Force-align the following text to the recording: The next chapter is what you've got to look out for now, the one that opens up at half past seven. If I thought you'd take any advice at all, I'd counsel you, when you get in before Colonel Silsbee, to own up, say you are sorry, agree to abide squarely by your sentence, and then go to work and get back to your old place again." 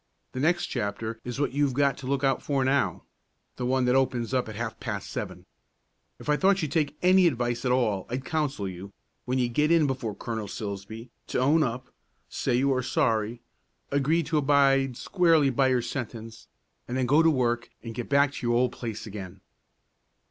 The 0.31 0.39
next 0.39 0.65
chapter 0.65 1.19
is 1.23 1.39
what 1.39 1.51
you've 1.51 1.75
got 1.75 1.95
to 1.99 2.07
look 2.07 2.23
out 2.23 2.41
for 2.41 2.65
now, 2.65 3.03
the 3.57 3.67
one 3.67 3.85
that 3.85 3.93
opens 3.93 4.33
up 4.33 4.49
at 4.49 4.55
half 4.55 4.79
past 4.79 5.11
seven. 5.11 5.45
If 6.17 6.27
I 6.27 6.37
thought 6.37 6.63
you'd 6.63 6.71
take 6.71 6.97
any 7.03 7.27
advice 7.27 7.65
at 7.65 7.71
all, 7.71 8.07
I'd 8.09 8.25
counsel 8.25 8.67
you, 8.67 8.93
when 9.25 9.37
you 9.37 9.47
get 9.47 9.69
in 9.69 9.85
before 9.85 10.15
Colonel 10.15 10.47
Silsbee, 10.47 11.11
to 11.27 11.37
own 11.39 11.61
up, 11.61 11.89
say 12.29 12.55
you 12.55 12.73
are 12.73 12.81
sorry, 12.81 13.41
agree 13.91 14.23
to 14.23 14.39
abide 14.39 14.97
squarely 14.97 15.51
by 15.51 15.67
your 15.67 15.83
sentence, 15.83 16.47
and 16.87 16.97
then 16.97 17.05
go 17.05 17.21
to 17.21 17.29
work 17.29 17.69
and 17.83 17.93
get 17.93 18.09
back 18.09 18.31
to 18.31 18.47
your 18.47 18.55
old 18.55 18.71
place 18.71 19.05
again." 19.05 19.39